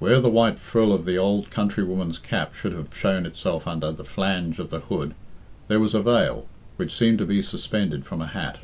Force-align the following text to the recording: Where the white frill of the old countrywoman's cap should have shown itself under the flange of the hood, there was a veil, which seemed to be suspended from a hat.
Where 0.00 0.20
the 0.20 0.28
white 0.28 0.58
frill 0.58 0.92
of 0.92 1.06
the 1.06 1.16
old 1.16 1.50
countrywoman's 1.50 2.18
cap 2.18 2.54
should 2.54 2.74
have 2.74 2.94
shown 2.94 3.24
itself 3.24 3.66
under 3.66 3.90
the 3.90 4.04
flange 4.04 4.58
of 4.58 4.68
the 4.68 4.80
hood, 4.80 5.14
there 5.68 5.80
was 5.80 5.94
a 5.94 6.02
veil, 6.02 6.46
which 6.76 6.92
seemed 6.94 7.16
to 7.20 7.24
be 7.24 7.40
suspended 7.40 8.04
from 8.04 8.20
a 8.20 8.26
hat. 8.26 8.58